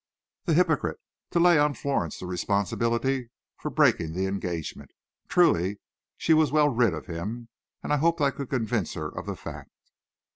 The 0.45 0.55
hypocrite! 0.55 0.99
To 1.29 1.39
lay 1.39 1.59
on 1.59 1.75
Florence 1.75 2.17
the 2.17 2.25
responsibility 2.25 3.29
for 3.59 3.69
breaking 3.69 4.13
the 4.13 4.25
engagement. 4.25 4.89
Truly, 5.27 5.79
she 6.17 6.33
was 6.33 6.51
well 6.51 6.69
rid 6.69 6.95
of 6.95 7.05
him, 7.05 7.49
and 7.83 7.93
I 7.93 7.97
hoped 7.97 8.19
I 8.19 8.31
could 8.31 8.49
convince 8.49 8.95
her 8.95 9.09
of 9.15 9.27
the 9.27 9.35
fact. 9.35 9.77